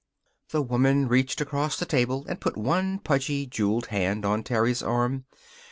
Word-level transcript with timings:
The 0.49 0.63
woman 0.63 1.07
reached 1.07 1.41
across 1.41 1.77
the 1.77 1.85
table 1.85 2.25
and 2.27 2.41
put 2.41 2.57
one 2.57 2.97
pudgy, 2.97 3.45
jeweled 3.45 3.89
hand 3.93 4.25
on 4.25 4.41
Terry's 4.43 4.81
arm. 4.81 5.25